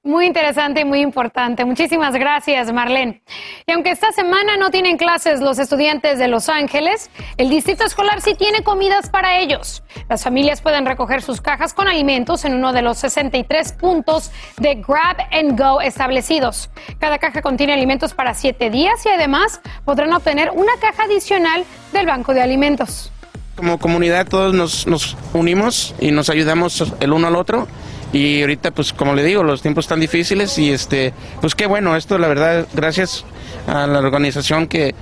Muy 0.06 0.26
interesante 0.26 0.82
y 0.82 0.84
muy 0.84 1.00
importante. 1.00 1.64
Muchísimas 1.64 2.14
gracias, 2.14 2.72
Marlene. 2.72 3.22
Y 3.66 3.72
aunque 3.72 3.90
esta 3.90 4.12
semana 4.12 4.56
no 4.56 4.70
tienen 4.70 4.98
clases 4.98 5.40
los 5.40 5.58
estudiantes 5.58 6.20
de 6.20 6.28
Los 6.28 6.48
Ángeles, 6.48 7.10
el 7.38 7.50
distrito 7.50 7.84
escolar 7.84 8.20
sí 8.20 8.36
tiene 8.36 8.62
comidas 8.62 9.10
para 9.10 9.40
ellos. 9.40 9.82
Las 10.08 10.22
familias 10.22 10.60
pueden 10.60 10.86
recoger 10.86 11.22
sus 11.22 11.40
cajas 11.40 11.74
con 11.74 11.88
alimentos 11.88 12.44
en 12.44 12.54
uno 12.54 12.72
de 12.72 12.82
los 12.82 12.98
63 12.98 13.72
puntos 13.72 14.30
de 14.58 14.76
Grab 14.76 15.16
and 15.32 15.58
Go 15.58 15.80
establecidos. 15.80 16.70
Cada 17.00 17.18
caja 17.18 17.42
contiene 17.42 17.72
alimentos 17.72 18.14
para 18.14 18.32
siete 18.34 18.70
días 18.70 19.04
y 19.06 19.08
además 19.08 19.60
podrán 19.84 20.12
obtener 20.12 20.52
una 20.54 20.74
caja 20.80 21.02
adicional 21.02 21.64
del 21.92 22.06
Banco 22.06 22.32
de 22.32 22.42
Alimentos. 22.42 23.10
Como 23.56 23.80
comunidad 23.80 24.28
todos 24.28 24.54
nos, 24.54 24.86
nos 24.86 25.16
unimos 25.32 25.96
y 25.98 26.12
nos 26.12 26.30
ayudamos 26.30 26.94
el 27.00 27.12
uno 27.12 27.26
al 27.26 27.34
otro 27.34 27.66
y 28.16 28.40
ahorita 28.40 28.70
pues 28.70 28.92
como 28.92 29.14
le 29.14 29.22
digo 29.22 29.42
los 29.42 29.60
tiempos 29.60 29.84
están 29.84 30.00
difíciles 30.00 30.56
y 30.58 30.72
este 30.72 31.12
pues 31.40 31.54
qué 31.54 31.66
bueno 31.66 31.94
esto 31.96 32.16
la 32.18 32.28
verdad 32.28 32.66
gracias 32.72 33.26
a 33.66 33.86
la 33.86 33.98
organización 33.98 34.68
que, 34.68 34.94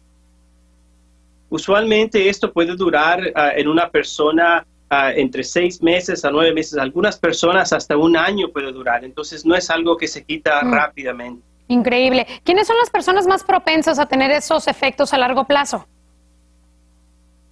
Usualmente 1.49 2.29
esto 2.29 2.53
puede 2.53 2.77
durar 2.77 3.21
en 3.57 3.69
una 3.69 3.89
persona 3.89 4.67
entre 4.91 5.45
seis 5.45 5.81
meses 5.83 6.25
a 6.25 6.31
nueve 6.31 6.53
meses, 6.53 6.79
algunas 6.79 7.19
personas 7.19 7.73
hasta 7.73 7.97
un 7.97 8.17
año 8.17 8.49
puede 8.49 8.73
durar, 8.73 9.05
entonces 9.05 9.47
no 9.47 9.55
es 9.55 9.71
algo 9.71 9.97
que 9.97 10.09
se 10.09 10.25
quita 10.25 10.63
mm. 10.63 10.73
rápidamente. 10.73 11.43
Increíble. 11.69 12.27
¿Quiénes 12.43 12.67
son 12.67 12.77
las 12.79 12.91
personas 12.91 13.27
más 13.29 13.45
propensas 13.45 14.01
a 14.01 14.07
tener 14.07 14.33
esos 14.33 14.67
efectos 14.67 15.13
a 15.15 15.19
largo 15.19 15.45
plazo? 15.45 15.87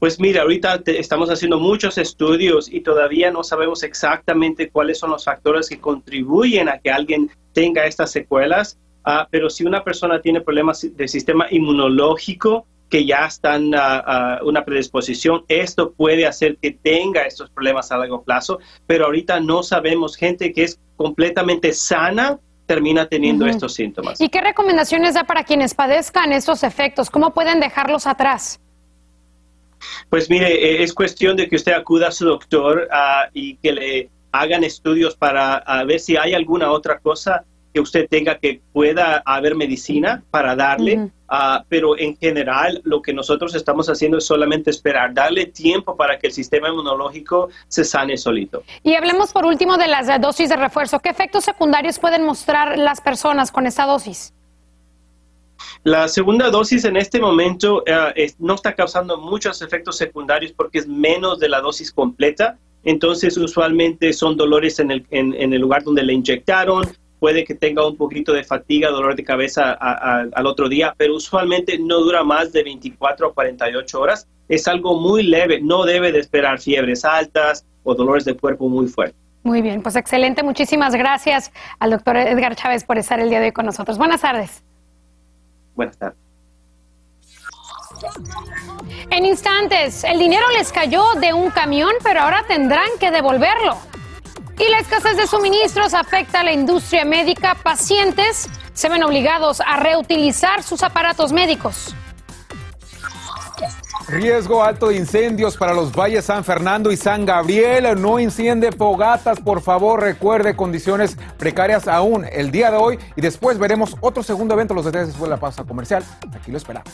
Pues 0.01 0.19
mira, 0.19 0.43
ahorita 0.43 0.83
estamos 0.87 1.29
haciendo 1.29 1.59
muchos 1.59 1.99
estudios 1.99 2.73
y 2.73 2.81
todavía 2.81 3.31
no 3.31 3.43
sabemos 3.43 3.83
exactamente 3.83 4.71
cuáles 4.71 4.99
son 4.99 5.11
los 5.11 5.25
factores 5.25 5.69
que 5.69 5.81
contribuyen 5.81 6.69
a 6.69 6.79
que 6.79 6.91
alguien 6.91 7.31
tenga 7.53 7.85
estas 7.85 8.13
secuelas, 8.13 8.79
ah, 9.05 9.27
pero 9.31 9.51
si 9.51 9.65
una 9.65 9.83
persona 9.83 10.21
tiene 10.21 10.41
problemas 10.41 10.87
de 10.97 11.09
sistema 11.09 11.47
inmunológico, 11.51 12.67
que 12.89 13.05
ya 13.05 13.27
están 13.27 13.73
a, 13.75 14.41
una 14.43 14.65
predisposición, 14.65 15.45
esto 15.49 15.93
puede 15.93 16.27
hacer 16.27 16.57
que 16.57 16.73
tenga 16.73 17.23
estos 17.23 17.51
problemas 17.51 17.91
a 17.93 17.99
largo 17.99 18.23
plazo, 18.23 18.59
pero 18.87 19.07
ahorita 19.07 19.41
no 19.41 19.63
sabemos 19.63 20.17
gente 20.17 20.53
que 20.53 20.65
es 20.65 20.81
completamente 20.97 21.73
sana 21.73 22.39
termina 22.67 23.07
teniendo 23.07 23.47
estos 23.47 23.73
síntomas. 23.73 24.21
¿Y 24.21 24.29
qué 24.29 24.43
recomendaciones 24.43 25.15
da 25.15 25.25
para 25.25 25.45
quienes 25.45 25.75
padezcan 25.75 26.33
estos 26.33 26.63
efectos? 26.63 27.09
¿Cómo 27.09 27.33
pueden 27.33 27.61
dejarlos 27.61 28.07
atrás? 28.07 28.61
Pues 30.11 30.29
mire, 30.29 30.53
e, 30.53 30.83
es 30.83 30.93
cuestión 30.93 31.37
de 31.37 31.49
que 31.49 31.57
usted 31.57 31.73
acuda 31.73 32.09
a 32.09 32.11
su 32.11 32.27
doctor 32.27 32.89
ah, 32.93 33.29
y 33.33 33.57
que 33.57 33.73
le 33.73 34.11
hagan 34.33 34.65
estudios 34.65 35.17
para 35.17 35.63
ver 35.87 36.01
si 36.01 36.17
hay 36.17 36.35
alguna 36.35 36.71
otra 36.71 36.99
cosa 36.99 37.45
que 37.73 37.81
usted 37.81 38.09
tenga 38.09 38.39
que 38.39 38.61
pueda 38.73 39.23
haber 39.25 39.55
medicina 39.55 40.23
para 40.31 40.57
darle, 40.57 41.11
ah, 41.29 41.65
pero 41.69 41.99
en 41.99 42.17
general 42.17 42.81
lo 42.85 43.03
que 43.03 43.13
nosotros 43.13 43.55
estamos 43.55 43.89
haciendo 43.89 44.19
es 44.19 44.25
solamente 44.25 44.71
esperar, 44.71 45.13
darle 45.13 45.47
tiempo 45.47 45.97
para 45.97 46.19
que 46.19 46.29
el 46.29 46.33
sistema 46.33 46.69
inmunológico 46.69 47.49
se 47.69 47.85
sane 47.85 48.17
solito. 48.17 48.63
Y 48.83 48.95
hablemos 48.95 49.33
por 49.33 49.45
último 49.47 49.77
de 49.77 49.89
las 49.89 50.21
dosis 50.21 50.49
de 50.49 50.57
refuerzo. 50.57 51.01
¿Qué 51.01 51.11
efectos 51.11 51.45
secundarios 51.45 51.99
pueden 51.99 52.25
mostrar 52.25 52.79
las 52.79 53.01
personas 53.01 53.51
con 53.51 53.67
esta 53.67 53.85
dosis? 53.85 54.33
La 55.85 56.09
segunda 56.09 56.51
dosis 56.51 56.85
en 56.85 56.97
este 56.97 57.21
momento 57.21 57.83
eh, 57.87 58.33
no 58.39 58.55
está 58.55 58.75
causando 58.75 59.19
muchos 59.19 59.63
efectos 59.63 59.97
secundarios 59.97 60.53
porque 60.53 60.79
es 60.79 60.87
menos 60.87 61.39
de 61.39 61.49
la 61.49 61.61
dosis 61.61 61.93
completa. 61.93 62.59
Entonces, 62.85 63.37
usualmente 63.37 64.13
son 64.13 64.37
dolores 64.37 64.79
en 64.79 64.91
el, 64.91 65.07
en 65.11 65.53
el 65.53 65.61
lugar 65.61 65.83
donde 65.83 66.05
le 66.05 66.13
inyectaron, 66.13 66.85
puede 67.19 67.45
que 67.45 67.55
tenga 67.55 67.87
un 67.87 67.97
poquito 67.97 68.33
de 68.33 68.45
fatiga, 68.45 68.91
dolor 68.91 69.17
de 69.17 69.25
cabeza 69.25 69.73
al 69.73 70.47
otro 70.47 70.69
día, 70.69 70.95
pero 70.97 71.17
usualmente 71.17 71.79
no 71.79 72.01
dura 72.01 72.23
más 72.25 72.53
de 72.53 72.63
24 72.63 73.29
o 73.29 73.35
48 73.35 74.01
horas. 74.01 74.27
Es 74.49 74.67
algo 74.67 74.99
muy 74.99 75.23
leve, 75.23 75.61
no 75.61 75.85
debe 75.85 76.13
de 76.13 76.21
esperar 76.21 76.59
fiebres 76.59 77.05
altas 77.05 77.67
o 77.85 77.95
dolores 77.95 78.25
de 78.25 78.37
cuerpo 78.37 78.69
muy 78.69 78.87
fuertes. 78.87 79.17
Muy 79.43 79.63
bien, 79.63 79.83
pues 79.83 79.97
excelente. 79.97 80.43
Muchísimas 80.43 80.95
gracias 80.95 81.53
al 81.79 81.91
doctor 81.91 82.17
Edgar 82.17 82.57
Chávez 82.57 82.85
por 82.85 82.99
estar 82.99 83.21
el 83.21 83.31
día 83.31 83.41
de 83.41 83.47
hoy 83.47 83.53
con 83.53 83.67
nosotros. 83.67 83.99
Buenas 83.99 84.21
tardes. 84.21 84.63
Buenas 85.75 85.97
tardes. 85.97 86.19
En 89.11 89.25
instantes, 89.25 90.05
el 90.05 90.19
dinero 90.19 90.45
les 90.57 90.71
cayó 90.71 91.03
de 91.21 91.33
un 91.33 91.51
camión, 91.51 91.91
pero 92.03 92.21
ahora 92.21 92.45
tendrán 92.47 92.89
que 93.01 93.11
devolverlo. 93.11 93.77
Y 94.59 94.69
la 94.71 94.81
escasez 94.81 95.17
de 95.17 95.27
suministros 95.27 95.95
afecta 95.95 96.41
a 96.41 96.45
la 96.45 96.53
industria 96.53 97.05
médica. 97.05 97.55
Pacientes 97.63 98.49
se 98.73 98.89
ven 98.89 99.05
obligados 99.05 99.61
a 99.61 99.77
reutilizar 99.77 100.63
sus 100.63 100.83
aparatos 100.83 101.33
médicos. 101.33 101.95
Riesgo 104.09 104.65
alto 104.65 104.89
de 104.89 104.97
incendios 104.97 105.57
para 105.57 105.75
los 105.75 105.93
valles 105.93 106.25
San 106.25 106.43
Fernando 106.43 106.91
y 106.91 106.97
San 106.97 107.27
Gabriel. 107.27 108.01
No 108.01 108.19
enciende 108.19 108.73
fogatas, 108.73 109.39
por 109.39 109.61
favor. 109.61 110.01
Recuerde 110.01 110.57
condiciones 110.57 111.17
precarias 111.37 111.87
aún 111.87 112.25
el 112.25 112.51
día 112.51 112.71
de 112.71 112.79
hoy. 112.79 112.99
Y 113.17 113.21
después 113.21 113.59
veremos 113.59 113.97
otro 114.01 114.23
segundo 114.23 114.55
evento. 114.55 114.75
Los 114.75 114.87
detalles 114.87 115.09
después 115.09 115.29
de 115.29 115.37
la 115.37 115.41
pausa 115.41 115.63
comercial. 115.65 116.03
Aquí 116.35 116.51
lo 116.51 116.57
esperamos. 116.57 116.91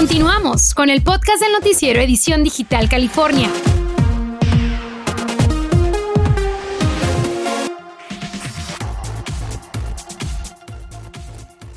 Continuamos 0.00 0.72
con 0.72 0.88
el 0.88 1.02
podcast 1.02 1.42
del 1.42 1.52
noticiero 1.52 2.00
Edición 2.00 2.42
Digital 2.42 2.88
California. 2.88 3.50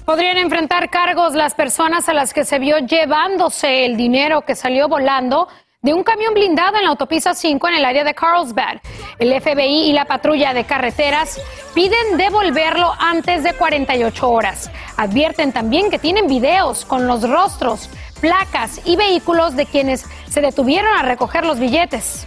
Podrían 0.06 0.38
enfrentar 0.38 0.90
cargos 0.90 1.36
las 1.36 1.54
personas 1.54 2.08
a 2.08 2.14
las 2.14 2.34
que 2.34 2.46
se 2.46 2.60
vio 2.60 2.78
llevándose 2.78 3.86
el 3.86 3.98
dinero 3.98 4.44
que 4.44 4.56
salió 4.56 4.88
volando 4.88 5.50
de 5.82 5.94
un 5.94 6.04
camión 6.04 6.34
blindado 6.34 6.78
en 6.78 6.84
la 6.84 6.92
autopista 6.92 7.34
5 7.34 7.68
en 7.68 7.74
el 7.74 7.84
área 7.84 8.06
de 8.06 8.14
Carlsbad. 8.14 8.78
El 9.20 9.34
FBI 9.42 9.90
y 9.90 9.92
la 9.92 10.06
patrulla 10.06 10.54
de 10.54 10.64
carreteras 10.64 11.42
piden 11.76 12.16
devolverlo 12.16 12.94
antes 13.00 13.44
de 13.44 13.52
48 13.52 14.30
horas. 14.30 14.72
Advierten 14.96 15.52
también 15.52 15.92
que 15.92 16.00
tienen 16.00 16.28
videos 16.28 16.86
con 16.86 17.06
los 17.06 17.30
rostros 17.30 17.90
placas 18.24 18.80
y 18.86 18.96
vehículos 18.96 19.54
de 19.58 19.66
quienes 19.66 20.06
se 20.30 20.40
detuvieron 20.40 20.98
a 20.98 21.02
recoger 21.02 21.46
los 21.46 21.60
billetes. 21.60 22.26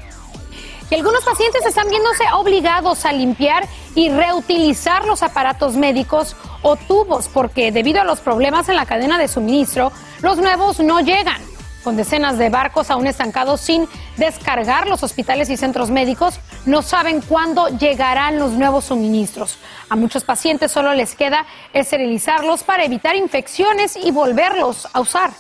Y 0.90 0.94
algunos 0.94 1.24
pacientes 1.24 1.64
están 1.64 1.88
viéndose 1.88 2.22
obligados 2.34 3.06
a 3.06 3.12
limpiar 3.12 3.66
y 3.94 4.10
reutilizar 4.10 5.06
los 5.06 5.22
aparatos 5.22 5.74
médicos 5.74 6.36
o 6.60 6.76
tubos 6.76 7.28
porque 7.28 7.72
debido 7.72 8.02
a 8.02 8.04
los 8.04 8.20
problemas 8.20 8.68
en 8.68 8.76
la 8.76 8.84
cadena 8.84 9.18
de 9.18 9.26
suministro, 9.26 9.90
los 10.20 10.36
nuevos 10.36 10.80
no 10.80 11.00
llegan. 11.00 11.40
Con 11.82 11.96
decenas 11.96 12.36
de 12.36 12.50
barcos 12.50 12.90
aún 12.90 13.06
estancados 13.06 13.62
sin 13.62 13.88
descargar, 14.18 14.88
los 14.88 15.02
hospitales 15.02 15.48
y 15.48 15.56
centros 15.56 15.90
médicos 15.90 16.40
no 16.66 16.82
saben 16.82 17.22
cuándo 17.22 17.68
llegarán 17.68 18.38
los 18.38 18.52
nuevos 18.52 18.84
suministros. 18.84 19.56
A 19.88 19.96
muchos 19.96 20.24
pacientes 20.24 20.70
solo 20.70 20.92
les 20.92 21.14
queda 21.14 21.46
esterilizarlos 21.72 22.64
para 22.64 22.84
evitar 22.84 23.16
infecciones 23.16 23.96
y 23.96 24.10
volverlos 24.10 24.88
a 24.92 25.00
usar. 25.00 25.30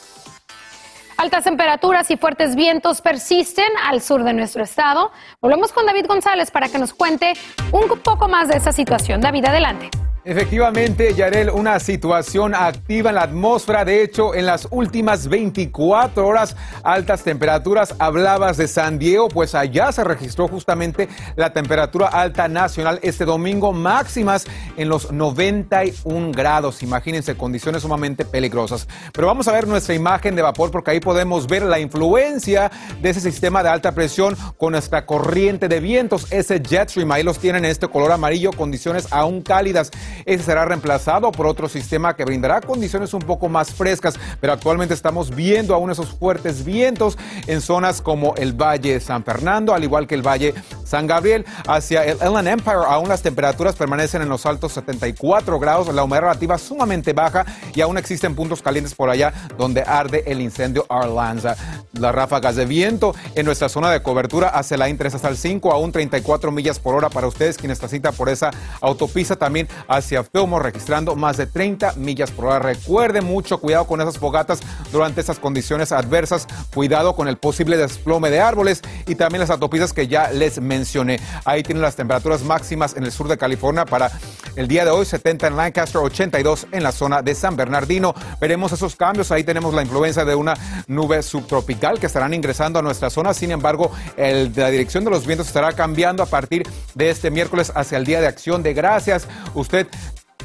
Altas 1.16 1.44
temperaturas 1.44 2.10
y 2.10 2.18
fuertes 2.18 2.54
vientos 2.56 3.00
persisten 3.00 3.64
al 3.84 4.02
sur 4.02 4.22
de 4.22 4.34
nuestro 4.34 4.62
estado. 4.62 5.12
Volvemos 5.40 5.72
con 5.72 5.86
David 5.86 6.06
González 6.06 6.50
para 6.50 6.68
que 6.68 6.78
nos 6.78 6.92
cuente 6.92 7.32
un 7.72 7.88
poco 8.00 8.28
más 8.28 8.48
de 8.48 8.56
esa 8.56 8.70
situación. 8.70 9.22
David, 9.22 9.46
adelante. 9.46 9.90
Efectivamente, 10.28 11.14
Yarel, 11.14 11.50
una 11.50 11.78
situación 11.78 12.52
activa 12.52 13.10
en 13.10 13.14
la 13.14 13.22
atmósfera. 13.22 13.84
De 13.84 14.02
hecho, 14.02 14.34
en 14.34 14.44
las 14.44 14.66
últimas 14.72 15.28
24 15.28 16.26
horas, 16.26 16.56
altas 16.82 17.22
temperaturas. 17.22 17.94
Hablabas 18.00 18.56
de 18.56 18.66
San 18.66 18.98
Diego, 18.98 19.28
pues 19.28 19.54
allá 19.54 19.92
se 19.92 20.02
registró 20.02 20.48
justamente 20.48 21.08
la 21.36 21.52
temperatura 21.52 22.08
alta 22.08 22.48
nacional 22.48 22.98
este 23.02 23.24
domingo, 23.24 23.72
máximas 23.72 24.46
en 24.76 24.88
los 24.88 25.12
91 25.12 26.32
grados. 26.32 26.82
Imagínense, 26.82 27.36
condiciones 27.36 27.82
sumamente 27.82 28.24
peligrosas. 28.24 28.88
Pero 29.12 29.28
vamos 29.28 29.46
a 29.46 29.52
ver 29.52 29.68
nuestra 29.68 29.94
imagen 29.94 30.34
de 30.34 30.42
vapor, 30.42 30.72
porque 30.72 30.90
ahí 30.90 30.98
podemos 30.98 31.46
ver 31.46 31.62
la 31.62 31.78
influencia 31.78 32.72
de 33.00 33.10
ese 33.10 33.20
sistema 33.20 33.62
de 33.62 33.68
alta 33.68 33.92
presión 33.92 34.36
con 34.58 34.72
nuestra 34.72 35.06
corriente 35.06 35.68
de 35.68 35.78
vientos, 35.78 36.26
ese 36.32 36.60
jet 36.60 36.88
stream. 36.88 37.12
Ahí 37.12 37.22
los 37.22 37.38
tienen 37.38 37.64
en 37.64 37.70
este 37.70 37.86
color 37.86 38.10
amarillo, 38.10 38.50
condiciones 38.50 39.06
aún 39.12 39.40
cálidas. 39.40 39.92
Ese 40.24 40.44
será 40.44 40.64
reemplazado 40.64 41.32
por 41.32 41.46
otro 41.46 41.68
sistema 41.68 42.14
que 42.14 42.24
brindará 42.24 42.60
condiciones 42.60 43.14
un 43.14 43.22
poco 43.22 43.48
más 43.48 43.70
frescas, 43.70 44.14
pero 44.40 44.52
actualmente 44.52 44.94
estamos 44.94 45.34
viendo 45.34 45.74
aún 45.74 45.90
esos 45.90 46.10
fuertes 46.10 46.64
vientos 46.64 47.18
en 47.46 47.60
zonas 47.60 48.00
como 48.00 48.34
el 48.36 48.52
Valle 48.52 49.00
San 49.00 49.24
Fernando, 49.24 49.74
al 49.74 49.84
igual 49.84 50.06
que 50.06 50.14
el 50.14 50.26
Valle 50.26 50.54
San 50.84 51.06
Gabriel. 51.06 51.44
Hacia 51.66 52.04
el 52.04 52.16
Inland 52.16 52.48
Empire 52.48 52.76
aún 52.86 53.08
las 53.08 53.22
temperaturas 53.22 53.76
permanecen 53.76 54.22
en 54.22 54.28
los 54.28 54.46
altos 54.46 54.72
74 54.72 55.58
grados, 55.58 55.92
la 55.92 56.04
humedad 56.04 56.22
relativa 56.22 56.58
sumamente 56.58 57.12
baja 57.12 57.44
y 57.74 57.80
aún 57.80 57.98
existen 57.98 58.34
puntos 58.34 58.62
calientes 58.62 58.94
por 58.94 59.10
allá 59.10 59.32
donde 59.58 59.82
arde 59.82 60.24
el 60.26 60.40
incendio 60.40 60.86
Arlanza. 60.88 61.56
Las 61.92 62.14
ráfagas 62.14 62.56
de 62.56 62.66
viento 62.66 63.14
en 63.34 63.46
nuestra 63.46 63.68
zona 63.68 63.90
de 63.90 64.02
cobertura 64.02 64.48
hacia 64.48 64.76
la 64.76 64.88
I-3 64.88 65.14
hasta 65.14 65.28
el 65.28 65.36
5, 65.36 65.72
aún 65.72 65.92
34 65.92 66.50
millas 66.50 66.78
por 66.78 66.94
hora 66.94 67.08
para 67.08 67.26
ustedes 67.26 67.56
quienes 67.56 67.78
transitan 67.78 68.14
por 68.14 68.28
esa 68.28 68.50
autopista 68.80 69.36
también 69.36 69.68
Fillmore 70.06 70.64
registrando 70.64 71.16
más 71.16 71.36
de 71.36 71.46
30 71.46 71.94
millas 71.96 72.30
por 72.30 72.46
hora. 72.46 72.58
Recuerde 72.58 73.20
mucho 73.20 73.58
cuidado 73.58 73.86
con 73.86 74.00
esas 74.00 74.18
fogatas 74.18 74.60
durante 74.92 75.20
esas 75.20 75.38
condiciones 75.38 75.92
adversas, 75.92 76.46
cuidado 76.74 77.14
con 77.14 77.28
el 77.28 77.36
posible 77.36 77.76
desplome 77.76 78.30
de 78.30 78.40
árboles 78.40 78.82
y 79.06 79.14
también 79.14 79.40
las 79.40 79.50
autopistas 79.50 79.92
que 79.92 80.08
ya 80.08 80.30
les 80.30 80.60
mencioné. 80.60 81.20
Ahí 81.44 81.62
tienen 81.62 81.82
las 81.82 81.96
temperaturas 81.96 82.42
máximas 82.42 82.96
en 82.96 83.04
el 83.04 83.12
sur 83.12 83.28
de 83.28 83.36
California 83.36 83.84
para 83.84 84.10
el 84.56 84.68
día 84.68 84.84
de 84.84 84.90
hoy, 84.90 85.04
70 85.04 85.48
en 85.48 85.56
Lancaster, 85.56 86.00
82 86.00 86.68
en 86.72 86.82
la 86.82 86.92
zona 86.92 87.22
de 87.22 87.34
San 87.34 87.56
Bernardino. 87.56 88.14
Veremos 88.40 88.72
esos 88.72 88.96
cambios. 88.96 89.30
Ahí 89.30 89.44
tenemos 89.44 89.74
la 89.74 89.82
influencia 89.82 90.24
de 90.24 90.34
una 90.34 90.54
nube 90.86 91.22
subtropical 91.22 92.00
que 92.00 92.06
estarán 92.06 92.32
ingresando 92.32 92.78
a 92.78 92.82
nuestra 92.82 93.10
zona. 93.10 93.34
Sin 93.34 93.50
embargo, 93.50 93.90
el, 94.16 94.52
la 94.56 94.70
dirección 94.70 95.04
de 95.04 95.10
los 95.10 95.26
vientos 95.26 95.46
estará 95.48 95.72
cambiando 95.72 96.22
a 96.22 96.26
partir 96.26 96.62
de 96.94 97.10
este 97.10 97.30
miércoles 97.30 97.70
hacia 97.74 97.98
el 97.98 98.06
Día 98.06 98.20
de 98.20 98.26
Acción 98.26 98.62
de 98.62 98.72
Gracias. 98.72 99.28
Usted 99.54 99.86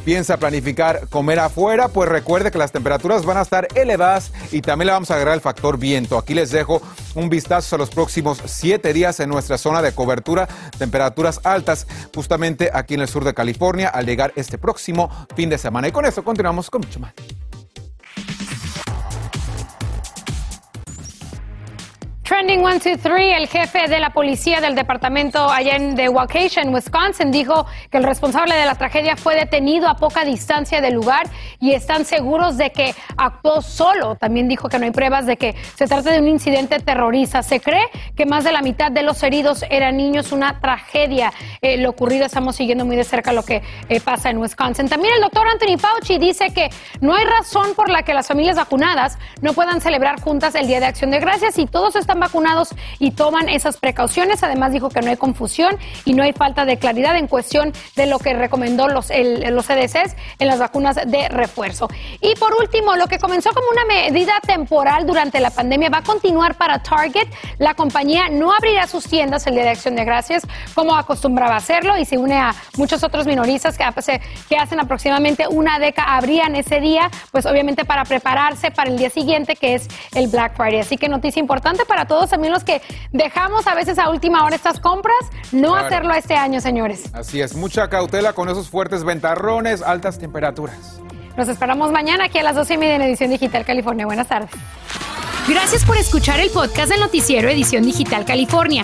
piensa 0.04 0.38
planificar 0.38 1.08
comer 1.10 1.40
afuera, 1.40 1.88
pues 1.88 2.10
recuerde 2.10 2.52
que 2.52 2.58
las 2.58 2.72
temperaturas 2.72 3.26
van 3.26 3.38
a 3.38 3.42
estar 3.42 3.68
elevadas 3.76 4.32
y 4.52 4.62
también 4.62 4.88
le 4.88 4.94
vamos 4.94 5.12
a 5.12 5.16
agregar 5.16 5.36
el 5.36 5.42
factor 5.42 5.78
viento. 5.78 6.18
Aquí 6.18 6.34
les 6.34 6.52
dejo 6.52 6.82
un 7.16 7.30
vistazo 7.30 7.76
a 7.76 7.80
los 7.80 7.90
próximos 7.90 8.42
siete 8.46 8.94
días 8.94 9.20
en 9.20 9.30
nuestra 9.30 9.58
zona 9.58 9.82
de 9.82 9.94
cobertura, 9.94 10.48
temperaturas 10.78 11.40
altas 11.44 11.88
justamente 12.14 12.72
aquí 12.74 12.96
en 12.96 13.02
el 13.02 13.08
sur 13.08 13.24
de 13.24 13.34
California 13.34 13.90
al 13.90 14.06
llegar 14.06 14.34
este 14.36 14.58
próximo 14.58 15.10
fin 15.36 15.50
de 15.50 15.58
semana. 15.58 15.88
Y 15.88 15.92
con 15.92 16.06
eso 16.06 16.24
continuamos 16.24 16.70
con 16.70 16.82
mucho 16.82 17.00
más. 17.00 17.14
Trending 22.32 22.62
123, 22.62 23.38
el 23.38 23.48
jefe 23.50 23.90
de 23.90 24.00
la 24.00 24.12
policía 24.12 24.62
del 24.62 24.74
departamento 24.74 25.50
allá 25.50 25.76
en 25.76 25.96
de 25.96 26.08
Waukesha, 26.08 26.62
Wisconsin, 26.64 27.30
dijo 27.30 27.66
que 27.90 27.98
el 27.98 28.06
responsable 28.06 28.56
de 28.56 28.64
la 28.64 28.76
tragedia 28.76 29.18
fue 29.18 29.36
detenido 29.36 29.90
a 29.90 29.98
poca 29.98 30.24
distancia 30.24 30.80
del 30.80 30.94
lugar 30.94 31.28
y 31.60 31.74
están 31.74 32.06
seguros 32.06 32.56
de 32.56 32.72
que 32.72 32.96
actuó 33.18 33.62
solo. 33.62 34.16
También 34.16 34.48
dijo 34.48 34.70
que 34.70 34.80
no 34.80 34.86
hay 34.86 34.92
pruebas 34.92 35.26
de 35.26 35.36
que 35.36 35.58
se 35.76 35.88
trate 35.88 36.10
de 36.10 36.20
un 36.22 36.30
incidente 36.30 36.80
terrorista. 36.80 37.44
Se 37.44 37.60
cree 37.60 37.90
que 38.16 38.26
más 38.26 38.46
de 38.46 38.54
la 38.54 38.62
mitad 38.62 38.94
de 38.94 39.04
los 39.04 39.22
heridos 39.24 39.66
eran 39.70 39.98
niños, 39.98 40.32
una 40.32 40.62
tragedia. 40.62 41.34
Eh, 41.62 41.76
lo 41.80 41.90
ocurrido, 41.90 42.26
estamos 42.26 42.56
siguiendo 42.56 42.86
muy 42.86 42.96
de 42.96 43.04
cerca 43.04 43.34
lo 43.34 43.44
que 43.44 43.62
eh, 43.90 44.00
pasa 44.00 44.30
en 44.30 44.38
Wisconsin. 44.38 44.88
También 44.88 45.16
el 45.16 45.22
doctor 45.22 45.46
Anthony 45.50 45.78
Fauci 45.78 46.18
dice 46.18 46.54
que 46.54 46.70
no 47.02 47.14
hay 47.14 47.26
razón 47.26 47.76
por 47.76 47.90
la 47.90 48.04
que 48.04 48.14
las 48.14 48.30
familias 48.30 48.56
vacunadas 48.56 49.18
no 49.42 49.52
puedan 49.52 49.82
celebrar 49.82 50.22
juntas 50.22 50.56
el 50.56 50.66
Día 50.66 50.80
de 50.80 50.86
Acción 50.86 51.12
de 51.12 51.20
Gracias 51.20 51.60
y 51.60 51.66
todos 51.66 51.98
están 51.98 52.21
vacunados 52.22 52.70
y 53.00 53.12
toman 53.12 53.50
esas 53.50 53.76
precauciones. 53.76 54.42
Además 54.44 54.72
dijo 54.72 54.88
que 54.88 55.02
no 55.02 55.10
hay 55.10 55.18
confusión 55.18 55.78
y 56.06 56.14
no 56.14 56.24
hay 56.24 56.32
falta 56.32 56.64
de 56.64 56.78
claridad 56.78 57.18
en 57.18 57.28
cuestión 57.28 57.74
de 57.98 58.06
lo 58.06 58.20
que 58.20 58.34
recomendó 58.34 58.88
los, 58.88 59.10
los 59.10 59.66
CDCs 59.66 60.16
en 60.40 60.48
las 60.48 60.60
vacunas 60.60 60.96
de 61.06 61.28
refuerzo. 61.28 61.90
Y 62.22 62.36
por 62.36 62.54
último, 62.54 62.96
lo 62.96 63.08
que 63.08 63.20
comenzó 63.20 63.52
como 63.52 63.68
una 63.70 63.84
medida 63.84 64.40
temporal 64.46 65.06
durante 65.06 65.42
la 65.42 65.50
pandemia 65.50 65.90
va 65.90 65.98
a 65.98 66.04
continuar 66.04 66.56
para 66.56 66.82
Target. 66.82 67.28
La 67.58 67.74
compañía 67.74 68.30
no 68.30 68.54
abrirá 68.54 68.88
sus 68.88 69.06
tiendas 69.06 69.46
el 69.48 69.56
Día 69.56 69.64
de 69.64 69.70
Acción 69.72 69.96
de 69.96 70.06
Gracias 70.06 70.44
como 70.74 70.96
acostumbraba 70.96 71.56
hacerlo 71.56 71.98
y 71.98 72.06
se 72.06 72.18
une 72.18 72.38
a 72.38 72.54
muchos 72.78 73.04
otros 73.04 73.26
minoristas 73.26 73.78
que, 73.78 73.84
que 74.48 74.58
hacen 74.58 74.80
aproximadamente 74.80 75.48
una 75.48 75.80
década, 75.80 76.16
abrían 76.16 76.56
ese 76.56 76.80
día, 76.80 77.10
pues 77.32 77.46
obviamente 77.46 77.86
para 77.86 78.06
prepararse 78.06 78.72
para 78.72 78.90
el 78.90 78.98
día 78.98 79.10
siguiente 79.10 79.56
que 79.56 79.76
es 79.76 79.88
el 80.14 80.28
Black 80.28 80.56
Friday. 80.56 80.80
Así 80.80 80.98
que 80.98 81.10
noticia 81.10 81.40
importante 81.40 81.86
para 81.86 82.06
todos 82.12 82.30
también 82.30 82.52
los 82.52 82.66
que 82.66 82.82
dejamos 83.14 83.68
a 83.68 83.74
veces 83.74 83.98
a 83.98 84.10
última 84.10 84.44
hora 84.44 84.54
estas 84.54 84.82
compras, 84.82 85.16
no 85.54 85.76
hacerlo 85.76 86.14
este 86.14 86.36
año, 86.36 86.60
señores. 86.60 87.06
Así 87.14 87.40
es, 87.40 87.56
mucha 87.56 87.88
cautela 87.88 88.34
con 88.34 88.50
esos 88.50 88.68
fuertes 88.68 89.06
ventarrones, 89.06 89.82
altas 89.82 90.20
temperaturas. 90.20 91.00
Nos 91.38 91.48
esperamos 91.48 91.90
mañana 91.94 92.26
aquí 92.26 92.38
a 92.38 92.44
las 92.44 92.54
12 92.56 92.74
y 92.74 92.78
media 92.78 92.96
en 92.96 93.04
Edición 93.04 93.30
Digital 93.30 93.64
California. 93.64 94.06
Buenas 94.06 94.28
tardes. 94.28 94.50
Gracias 95.48 95.86
por 95.86 95.96
escuchar 95.96 96.42
el 96.42 96.50
podcast 96.50 96.92
del 96.92 97.00
noticiero 97.00 97.48
Edición 97.48 97.84
Digital 97.84 98.26
California. 98.26 98.82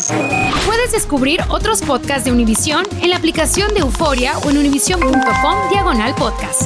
Puedes 0.66 0.94
descubrir 0.94 1.42
otros 1.50 1.82
podcasts 1.82 2.24
de 2.24 2.32
Univision 2.32 2.86
en 3.02 3.10
la 3.10 3.18
aplicación 3.18 3.74
de 3.74 3.82
Euforia 3.82 4.38
o 4.38 4.50
en 4.50 4.58
univision.com 4.58 5.70
diagonal 5.70 6.16
podcast. 6.16 6.62